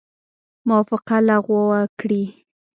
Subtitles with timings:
[0.67, 1.57] موافقه لغو
[1.99, 2.23] کړي.